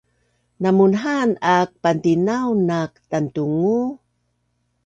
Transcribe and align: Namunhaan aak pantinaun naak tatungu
Namunhaan 0.61 1.31
aak 1.53 1.69
pantinaun 1.83 2.57
naak 2.69 2.93
tatungu 3.09 3.73